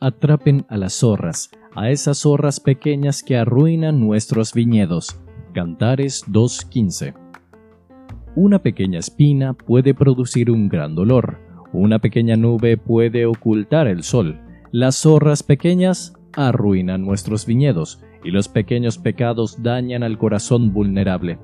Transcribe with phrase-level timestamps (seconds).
[0.00, 5.20] atrapen a las zorras, a esas zorras pequeñas que arruinan nuestros viñedos.
[5.52, 7.14] Cantares 2.15
[8.34, 11.38] Una pequeña espina puede producir un gran dolor,
[11.72, 14.40] una pequeña nube puede ocultar el sol,
[14.72, 21.38] las zorras pequeñas arruinan nuestros viñedos, y los pequeños pecados dañan al corazón vulnerable.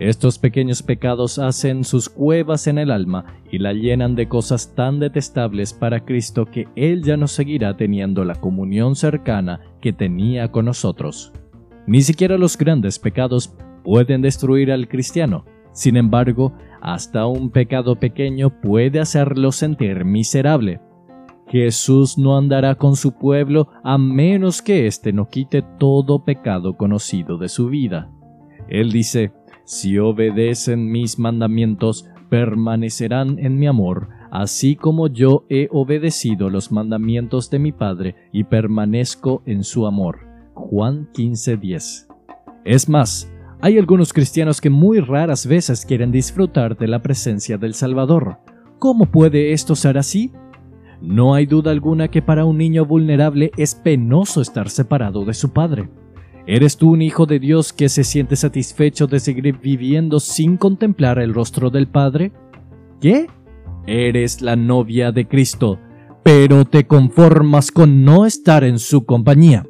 [0.00, 4.98] Estos pequeños pecados hacen sus cuevas en el alma y la llenan de cosas tan
[4.98, 10.64] detestables para Cristo que Él ya no seguirá teniendo la comunión cercana que tenía con
[10.64, 11.32] nosotros.
[11.86, 13.54] Ni siquiera los grandes pecados
[13.84, 15.44] pueden destruir al cristiano.
[15.72, 20.80] Sin embargo, hasta un pecado pequeño puede hacerlo sentir miserable.
[21.48, 27.38] Jesús no andará con su pueblo a menos que éste no quite todo pecado conocido
[27.38, 28.10] de su vida.
[28.68, 29.32] Él dice,
[29.64, 37.50] si obedecen mis mandamientos, permanecerán en mi amor, así como yo he obedecido los mandamientos
[37.50, 40.20] de mi Padre y permanezco en su amor.
[40.54, 42.08] Juan 15:10.
[42.64, 43.30] Es más,
[43.60, 48.38] hay algunos cristianos que muy raras veces quieren disfrutar de la presencia del Salvador.
[48.78, 50.32] ¿Cómo puede esto ser así?
[51.00, 55.52] No hay duda alguna que para un niño vulnerable es penoso estar separado de su
[55.52, 55.88] padre.
[56.46, 61.18] ¿Eres tú un hijo de Dios que se siente satisfecho de seguir viviendo sin contemplar
[61.18, 62.32] el rostro del Padre?
[63.00, 63.28] ¿Qué?
[63.86, 65.78] Eres la novia de Cristo,
[66.22, 69.66] pero te conformas con no estar en su compañía.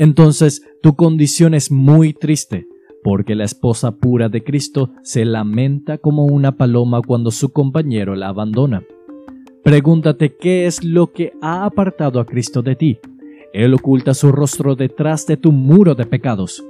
[0.00, 2.66] Entonces tu condición es muy triste,
[3.04, 8.28] porque la esposa pura de Cristo se lamenta como una paloma cuando su compañero la
[8.28, 8.82] abandona.
[9.62, 12.98] Pregúntate qué es lo que ha apartado a Cristo de ti
[13.54, 16.64] él oculta su rostro detrás de tu muro de pecados,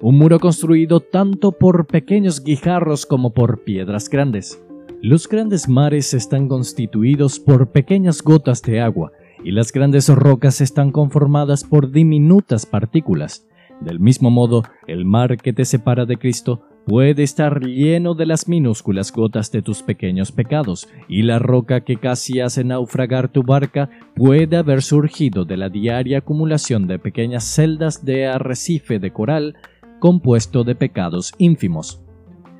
[0.00, 4.58] un muro construido tanto por pequeños guijarros como por piedras grandes.
[5.02, 9.12] Los grandes mares están constituidos por pequeñas gotas de agua
[9.44, 13.46] y las grandes rocas están conformadas por diminutas partículas.
[13.82, 18.48] Del mismo modo, el mar que te separa de Cristo puede estar lleno de las
[18.48, 23.90] minúsculas gotas de tus pequeños pecados, y la roca que casi hace naufragar tu barca
[24.14, 29.56] puede haber surgido de la diaria acumulación de pequeñas celdas de arrecife de coral
[29.98, 32.02] compuesto de pecados ínfimos.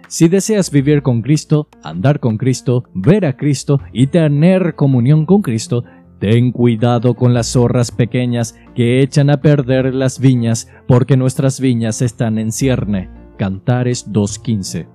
[0.09, 5.41] Si deseas vivir con Cristo, andar con Cristo, ver a Cristo y tener comunión con
[5.41, 5.85] Cristo,
[6.19, 12.03] ten cuidado con las zorras pequeñas que echan a perder las viñas, porque nuestras viñas
[12.03, 14.87] están en cierne Cantares 2.15.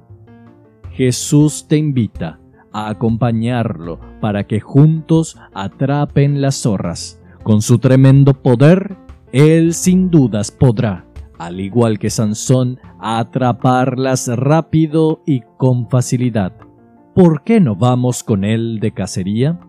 [0.92, 2.40] Jesús te invita
[2.72, 7.20] a acompañarlo para que juntos atrapen las zorras.
[7.42, 8.98] Con su tremendo poder,
[9.32, 11.08] Él sin dudas podrá,
[11.40, 16.54] al igual que Sansón, atraparlas rápido y con facilidad.
[17.16, 19.60] ¿Por qué no vamos con Él de cacería?